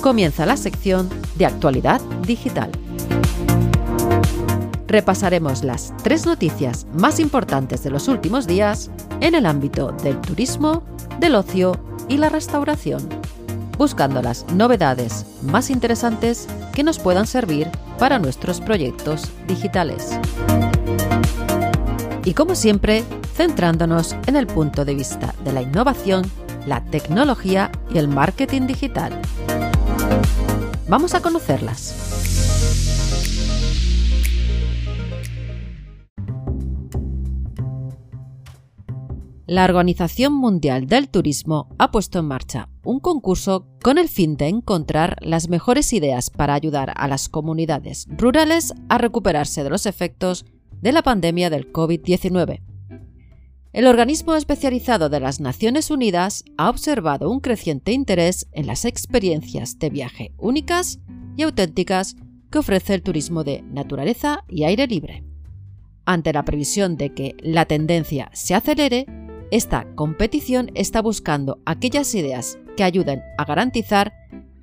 comienza 0.00 0.46
la 0.46 0.56
sección 0.56 1.08
de 1.36 1.46
actualidad 1.46 2.00
digital. 2.26 2.70
Repasaremos 4.86 5.62
las 5.62 5.94
tres 6.02 6.26
noticias 6.26 6.86
más 6.94 7.20
importantes 7.20 7.84
de 7.84 7.90
los 7.90 8.08
últimos 8.08 8.46
días 8.46 8.90
en 9.20 9.34
el 9.34 9.46
ámbito 9.46 9.92
del 10.02 10.20
turismo, 10.20 10.82
del 11.20 11.36
ocio 11.36 11.78
y 12.08 12.16
la 12.16 12.28
restauración, 12.28 13.08
buscando 13.78 14.20
las 14.20 14.46
novedades 14.52 15.26
más 15.42 15.70
interesantes 15.70 16.48
que 16.72 16.82
nos 16.82 16.98
puedan 16.98 17.26
servir 17.26 17.70
para 17.98 18.18
nuestros 18.18 18.60
proyectos 18.60 19.30
digitales. 19.46 20.18
Y 22.24 22.34
como 22.34 22.54
siempre, 22.54 23.04
centrándonos 23.34 24.16
en 24.26 24.36
el 24.36 24.46
punto 24.46 24.84
de 24.84 24.94
vista 24.94 25.34
de 25.44 25.52
la 25.52 25.62
innovación, 25.62 26.28
la 26.66 26.84
tecnología 26.84 27.70
y 27.92 27.98
el 27.98 28.08
marketing 28.08 28.66
digital. 28.66 29.12
Vamos 30.88 31.14
a 31.14 31.20
conocerlas. 31.20 31.94
La 39.50 39.64
Organización 39.64 40.32
Mundial 40.32 40.86
del 40.86 41.08
Turismo 41.08 41.68
ha 41.76 41.90
puesto 41.90 42.20
en 42.20 42.26
marcha 42.26 42.68
un 42.84 43.00
concurso 43.00 43.66
con 43.82 43.98
el 43.98 44.08
fin 44.08 44.36
de 44.36 44.46
encontrar 44.46 45.16
las 45.20 45.48
mejores 45.48 45.92
ideas 45.92 46.30
para 46.30 46.54
ayudar 46.54 46.92
a 46.94 47.08
las 47.08 47.28
comunidades 47.28 48.06
rurales 48.16 48.74
a 48.88 48.98
recuperarse 48.98 49.64
de 49.64 49.70
los 49.70 49.86
efectos 49.86 50.44
de 50.80 50.92
la 50.92 51.02
pandemia 51.02 51.50
del 51.50 51.72
COVID-19. 51.72 52.69
El 53.72 53.86
organismo 53.86 54.34
especializado 54.34 55.08
de 55.10 55.20
las 55.20 55.38
Naciones 55.38 55.92
Unidas 55.92 56.44
ha 56.58 56.70
observado 56.70 57.30
un 57.30 57.38
creciente 57.38 57.92
interés 57.92 58.48
en 58.50 58.66
las 58.66 58.84
experiencias 58.84 59.78
de 59.78 59.90
viaje 59.90 60.32
únicas 60.38 60.98
y 61.36 61.42
auténticas 61.42 62.16
que 62.50 62.58
ofrece 62.58 62.94
el 62.94 63.02
turismo 63.02 63.44
de 63.44 63.62
naturaleza 63.62 64.44
y 64.48 64.64
aire 64.64 64.88
libre. 64.88 65.22
Ante 66.04 66.32
la 66.32 66.44
previsión 66.44 66.96
de 66.96 67.14
que 67.14 67.36
la 67.38 67.64
tendencia 67.64 68.28
se 68.32 68.56
acelere, 68.56 69.06
esta 69.52 69.86
competición 69.94 70.72
está 70.74 71.00
buscando 71.00 71.60
aquellas 71.64 72.12
ideas 72.16 72.58
que 72.76 72.82
ayuden 72.82 73.22
a 73.38 73.44
garantizar 73.44 74.12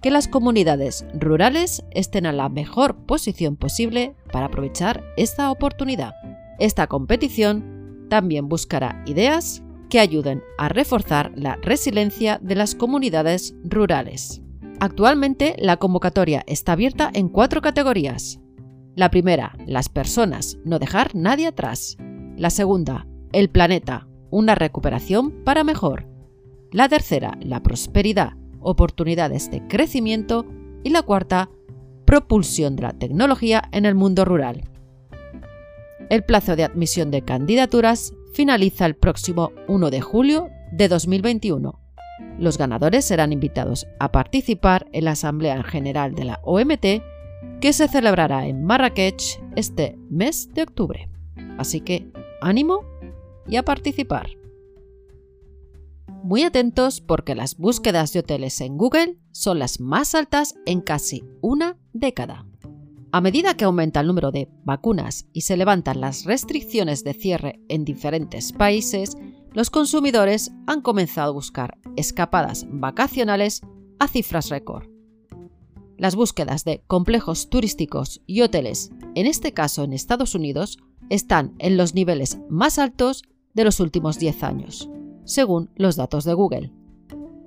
que 0.01 0.11
las 0.11 0.27
comunidades 0.27 1.05
rurales 1.13 1.85
estén 1.91 2.25
a 2.25 2.33
la 2.33 2.49
mejor 2.49 3.05
posición 3.05 3.55
posible 3.55 4.15
para 4.33 4.47
aprovechar 4.47 5.01
esta 5.15 5.49
oportunidad. 5.49 6.13
Esta 6.59 6.87
competición 6.87 7.76
también 8.09 8.49
buscará 8.49 9.03
ideas 9.05 9.63
que 9.89 9.99
ayuden 9.99 10.41
a 10.57 10.69
reforzar 10.69 11.31
la 11.35 11.55
resiliencia 11.57 12.39
de 12.41 12.55
las 12.55 12.75
comunidades 12.75 13.55
rurales. 13.63 14.41
Actualmente 14.79 15.55
la 15.57 15.77
convocatoria 15.77 16.43
está 16.45 16.73
abierta 16.73 17.09
en 17.13 17.29
cuatro 17.29 17.61
categorías. 17.61 18.39
La 18.95 19.09
primera, 19.09 19.55
las 19.65 19.89
personas, 19.89 20.57
no 20.65 20.79
dejar 20.79 21.15
nadie 21.15 21.47
atrás. 21.47 21.97
La 22.35 22.49
segunda, 22.49 23.07
el 23.31 23.49
planeta, 23.49 24.07
una 24.29 24.55
recuperación 24.55 25.43
para 25.43 25.63
mejor. 25.63 26.07
La 26.71 26.89
tercera, 26.89 27.37
la 27.41 27.63
prosperidad, 27.63 28.33
oportunidades 28.59 29.49
de 29.51 29.65
crecimiento. 29.67 30.45
Y 30.83 30.89
la 30.89 31.01
cuarta, 31.01 31.49
propulsión 32.05 32.75
de 32.75 32.83
la 32.83 32.93
tecnología 32.93 33.63
en 33.71 33.85
el 33.85 33.95
mundo 33.95 34.25
rural. 34.25 34.63
El 36.09 36.23
plazo 36.23 36.55
de 36.55 36.63
admisión 36.63 37.11
de 37.11 37.21
candidaturas 37.21 38.13
finaliza 38.33 38.85
el 38.85 38.95
próximo 38.95 39.51
1 39.67 39.89
de 39.89 39.99
julio 39.99 40.49
de 40.71 40.87
2021. 40.87 41.77
Los 42.39 42.57
ganadores 42.57 43.03
serán 43.03 43.33
invitados 43.33 43.87
a 43.99 44.11
participar 44.13 44.87
en 44.93 45.03
la 45.03 45.11
Asamblea 45.11 45.61
General 45.63 46.15
de 46.15 46.23
la 46.23 46.39
OMT 46.43 47.03
que 47.59 47.73
se 47.73 47.89
celebrará 47.89 48.47
en 48.47 48.63
Marrakech 48.63 49.41
este 49.57 49.97
mes 50.09 50.53
de 50.53 50.63
octubre. 50.63 51.09
Así 51.57 51.81
que 51.81 52.09
ánimo 52.41 52.85
y 53.45 53.57
a 53.57 53.63
participar. 53.63 54.29
Muy 56.23 56.43
atentos 56.43 57.01
porque 57.01 57.35
las 57.35 57.57
búsquedas 57.57 58.13
de 58.13 58.19
hoteles 58.19 58.61
en 58.61 58.77
Google 58.77 59.17
son 59.31 59.59
las 59.59 59.81
más 59.81 60.15
altas 60.15 60.55
en 60.65 60.79
casi 60.79 61.25
una 61.41 61.77
década. 61.91 62.45
A 63.11 63.21
medida 63.21 63.55
que 63.55 63.63
aumenta 63.63 64.01
el 64.01 64.07
número 64.07 64.31
de 64.31 64.49
vacunas 64.65 65.27
y 65.31 65.41
se 65.41 65.55
levantan 65.55 66.01
las 66.01 66.25
restricciones 66.25 67.05
de 67.05 67.13
cierre 67.13 67.61
en 67.69 67.85
diferentes 67.85 68.51
países, 68.51 69.17
los 69.53 69.69
consumidores 69.69 70.51
han 70.67 70.81
comenzado 70.81 71.29
a 71.29 71.33
buscar 71.33 71.77
escapadas 71.95 72.65
vacacionales 72.69 73.61
a 73.99 74.07
cifras 74.09 74.49
récord. 74.49 74.87
Las 75.97 76.15
búsquedas 76.15 76.65
de 76.65 76.83
complejos 76.85 77.49
turísticos 77.49 78.21
y 78.27 78.41
hoteles, 78.41 78.91
en 79.15 79.25
este 79.25 79.53
caso 79.53 79.83
en 79.83 79.93
Estados 79.93 80.35
Unidos, 80.35 80.77
están 81.09 81.55
en 81.59 81.77
los 81.77 81.95
niveles 81.95 82.39
más 82.49 82.77
altos 82.77 83.23
de 83.53 83.63
los 83.63 83.79
últimos 83.79 84.19
10 84.19 84.43
años, 84.43 84.89
según 85.23 85.69
los 85.75 85.95
datos 85.95 86.25
de 86.25 86.33
Google. 86.33 86.73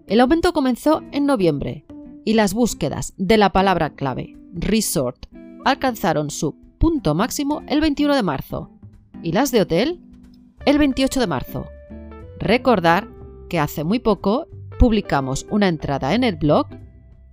El 0.06 0.20
aumento 0.20 0.54
comenzó 0.54 1.02
en 1.12 1.26
noviembre 1.26 1.84
y 2.24 2.32
las 2.32 2.54
búsquedas 2.54 3.12
de 3.18 3.36
la 3.36 3.52
palabra 3.52 3.94
clave 3.94 4.40
resort 4.52 5.26
alcanzaron 5.64 6.30
su 6.30 6.54
punto 6.78 7.14
máximo 7.14 7.62
el 7.68 7.80
21 7.80 8.14
de 8.14 8.22
marzo 8.22 8.70
y 9.22 9.32
las 9.32 9.50
de 9.50 9.60
hotel 9.60 10.00
el 10.66 10.78
28 10.78 11.20
de 11.20 11.26
marzo. 11.26 11.66
Recordar 12.38 13.08
que 13.48 13.58
hace 13.58 13.84
muy 13.84 13.98
poco 13.98 14.46
publicamos 14.78 15.46
una 15.50 15.68
entrada 15.68 16.14
en 16.14 16.24
el 16.24 16.36
blog 16.36 16.66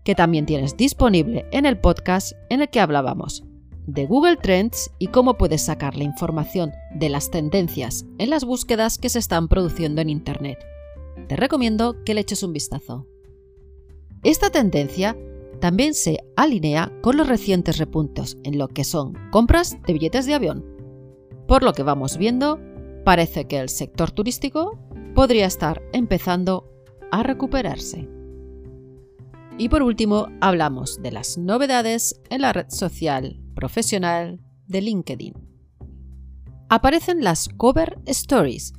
que 0.04 0.16
también 0.16 0.46
tienes 0.46 0.76
disponible 0.78 1.46
en 1.52 1.66
el 1.66 1.80
podcast 1.80 2.34
en 2.50 2.62
el 2.62 2.70
que 2.70 2.80
hablábamos 2.80 3.44
de 3.88 4.06
Google 4.06 4.36
Trends 4.36 4.92
y 5.00 5.08
cómo 5.08 5.38
puedes 5.38 5.64
sacar 5.64 5.96
la 5.96 6.04
información 6.04 6.74
de 6.94 7.10
las 7.10 7.32
tendencias 7.32 8.06
en 8.18 8.30
las 8.30 8.44
búsquedas 8.44 8.98
que 8.98 9.10
se 9.10 9.20
están 9.20 9.48
produciendo 9.48 10.02
en 10.02 10.10
Internet. 10.10 10.60
Te 11.28 11.38
recomiendo 11.38 12.04
que 12.04 12.14
le 12.14 12.22
eches 12.22 12.44
un 12.44 12.54
vistazo. 12.54 13.08
Esta 14.24 14.50
tendencia 14.50 15.18
también 15.60 15.94
se 15.94 16.20
alinea 16.36 16.92
con 17.02 17.18
los 17.18 17.28
recientes 17.28 17.78
repuntos 17.78 18.38
en 18.44 18.58
lo 18.58 18.68
que 18.68 18.84
son 18.84 19.14
compras 19.32 19.78
de 19.86 19.94
billetes 19.94 20.26
de 20.26 20.34
avión. 20.34 20.66
Por 21.48 21.64
lo 21.64 21.74
que 21.74 21.84
vamos 21.84 22.18
viendo, 22.18 22.60
parece 23.04 23.46
que 23.46 23.60
el 23.60 23.70
sector 23.70 24.12
turístico 24.12 24.78
podría 25.16 25.46
estar 25.46 25.82
empezando 25.94 26.70
a 27.12 27.24
recuperarse. 27.24 28.08
Y 29.58 29.70
por 29.70 29.82
último, 29.82 30.28
hablamos 30.42 31.02
de 31.02 31.12
las 31.12 31.38
novedades 31.38 32.22
en 32.30 32.42
la 32.42 32.54
red 32.54 32.70
social 32.70 33.42
profesional 33.56 34.40
de 34.68 34.82
LinkedIn. 34.82 35.34
Aparecen 36.70 37.24
las 37.24 37.50
cover 37.50 37.98
stories 38.06 38.74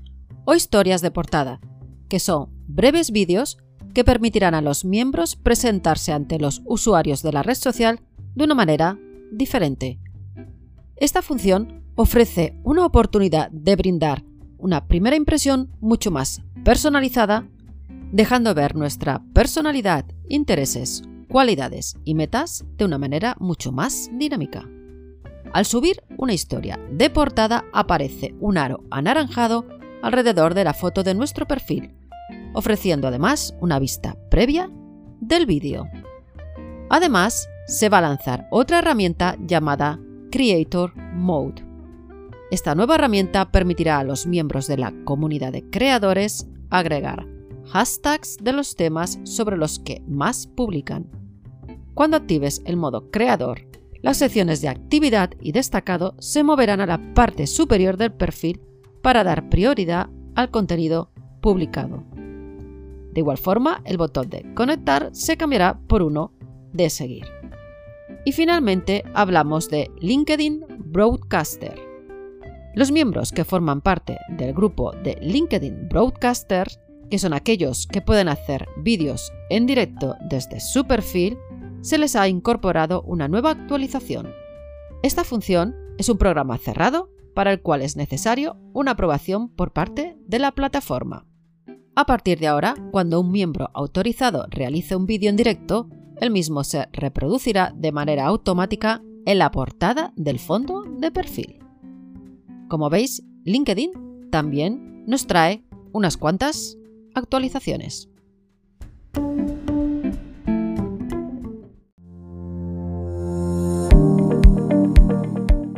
o 0.44 0.54
historias 0.54 1.02
de 1.02 1.10
portada, 1.10 1.60
que 2.08 2.20
son 2.20 2.50
breves 2.68 3.10
vídeos 3.10 3.58
que 3.98 4.04
permitirán 4.04 4.54
a 4.54 4.62
los 4.62 4.84
miembros 4.84 5.34
presentarse 5.34 6.12
ante 6.12 6.38
los 6.38 6.62
usuarios 6.64 7.20
de 7.24 7.32
la 7.32 7.42
red 7.42 7.56
social 7.56 7.98
de 8.36 8.44
una 8.44 8.54
manera 8.54 8.96
diferente. 9.32 9.98
Esta 10.94 11.20
función 11.20 11.82
ofrece 11.96 12.54
una 12.62 12.86
oportunidad 12.86 13.50
de 13.50 13.74
brindar 13.74 14.22
una 14.56 14.86
primera 14.86 15.16
impresión 15.16 15.72
mucho 15.80 16.12
más 16.12 16.42
personalizada, 16.64 17.48
dejando 18.12 18.54
ver 18.54 18.76
nuestra 18.76 19.20
personalidad, 19.32 20.04
intereses, 20.28 21.02
cualidades 21.28 21.96
y 22.04 22.14
metas 22.14 22.64
de 22.76 22.84
una 22.84 22.98
manera 22.98 23.34
mucho 23.40 23.72
más 23.72 24.10
dinámica. 24.12 24.64
Al 25.52 25.66
subir 25.66 26.04
una 26.16 26.34
historia 26.34 26.78
de 26.92 27.10
portada 27.10 27.64
aparece 27.72 28.36
un 28.38 28.58
aro 28.58 28.84
anaranjado 28.92 29.66
alrededor 30.04 30.54
de 30.54 30.62
la 30.62 30.72
foto 30.72 31.02
de 31.02 31.14
nuestro 31.14 31.48
perfil, 31.48 31.97
ofreciendo 32.54 33.08
además 33.08 33.54
una 33.60 33.78
vista 33.78 34.16
previa 34.30 34.70
del 35.20 35.46
vídeo. 35.46 35.86
Además, 36.90 37.48
se 37.66 37.88
va 37.88 37.98
a 37.98 38.02
lanzar 38.02 38.46
otra 38.50 38.78
herramienta 38.78 39.36
llamada 39.40 40.00
Creator 40.30 40.96
Mode. 40.96 41.64
Esta 42.50 42.74
nueva 42.74 42.94
herramienta 42.94 43.50
permitirá 43.50 43.98
a 43.98 44.04
los 44.04 44.26
miembros 44.26 44.66
de 44.66 44.78
la 44.78 44.92
comunidad 45.04 45.52
de 45.52 45.68
creadores 45.68 46.48
agregar 46.70 47.26
hashtags 47.72 48.38
de 48.40 48.52
los 48.52 48.76
temas 48.76 49.18
sobre 49.24 49.56
los 49.56 49.78
que 49.78 50.02
más 50.06 50.46
publican. 50.46 51.06
Cuando 51.94 52.16
actives 52.16 52.62
el 52.64 52.76
modo 52.76 53.10
creador, 53.10 53.66
las 54.00 54.18
secciones 54.18 54.60
de 54.60 54.68
actividad 54.68 55.30
y 55.40 55.52
destacado 55.52 56.14
se 56.18 56.44
moverán 56.44 56.80
a 56.80 56.86
la 56.86 57.14
parte 57.14 57.46
superior 57.46 57.96
del 57.96 58.12
perfil 58.12 58.60
para 59.02 59.24
dar 59.24 59.48
prioridad 59.48 60.08
al 60.34 60.50
contenido 60.50 61.10
publicado. 61.40 62.04
De 63.18 63.22
igual 63.22 63.38
forma, 63.38 63.82
el 63.84 63.96
botón 63.96 64.30
de 64.30 64.46
conectar 64.54 65.08
se 65.10 65.36
cambiará 65.36 65.80
por 65.88 66.02
uno 66.02 66.32
de 66.72 66.88
seguir. 66.88 67.26
Y 68.24 68.30
finalmente 68.30 69.02
hablamos 69.12 69.68
de 69.68 69.90
LinkedIn 69.98 70.64
Broadcaster. 70.78 71.74
Los 72.76 72.92
miembros 72.92 73.32
que 73.32 73.44
forman 73.44 73.80
parte 73.80 74.18
del 74.28 74.54
grupo 74.54 74.92
de 74.92 75.18
LinkedIn 75.20 75.88
Broadcaster, 75.88 76.68
que 77.10 77.18
son 77.18 77.32
aquellos 77.32 77.88
que 77.88 78.02
pueden 78.02 78.28
hacer 78.28 78.68
vídeos 78.84 79.32
en 79.50 79.66
directo 79.66 80.14
desde 80.30 80.60
su 80.60 80.86
perfil, 80.86 81.36
se 81.80 81.98
les 81.98 82.14
ha 82.14 82.28
incorporado 82.28 83.02
una 83.02 83.26
nueva 83.26 83.50
actualización. 83.50 84.32
Esta 85.02 85.24
función 85.24 85.74
es 85.98 86.08
un 86.08 86.18
programa 86.18 86.56
cerrado 86.56 87.10
para 87.34 87.50
el 87.50 87.62
cual 87.62 87.82
es 87.82 87.96
necesario 87.96 88.58
una 88.74 88.92
aprobación 88.92 89.48
por 89.48 89.72
parte 89.72 90.16
de 90.24 90.38
la 90.38 90.52
plataforma. 90.52 91.27
A 91.98 92.06
partir 92.06 92.38
de 92.38 92.46
ahora, 92.46 92.76
cuando 92.92 93.20
un 93.20 93.32
miembro 93.32 93.70
autorizado 93.74 94.46
realice 94.50 94.94
un 94.94 95.04
vídeo 95.04 95.30
en 95.30 95.36
directo, 95.36 95.88
el 96.20 96.30
mismo 96.30 96.62
se 96.62 96.86
reproducirá 96.92 97.72
de 97.74 97.90
manera 97.90 98.26
automática 98.26 99.02
en 99.26 99.38
la 99.38 99.50
portada 99.50 100.12
del 100.14 100.38
fondo 100.38 100.84
de 100.84 101.10
perfil. 101.10 101.58
Como 102.68 102.88
veis, 102.88 103.24
LinkedIn 103.42 104.28
también 104.30 105.06
nos 105.08 105.26
trae 105.26 105.64
unas 105.90 106.16
cuantas 106.16 106.78
actualizaciones. 107.16 108.08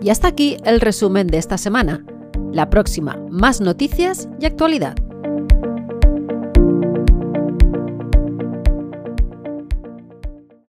Y 0.02 0.10
hasta 0.10 0.28
aquí 0.28 0.58
el 0.66 0.82
resumen 0.82 1.28
de 1.28 1.38
esta 1.38 1.56
semana. 1.56 2.04
La 2.52 2.68
próxima, 2.68 3.16
más 3.30 3.62
noticias 3.62 4.28
y 4.38 4.44
actualidad. 4.44 4.96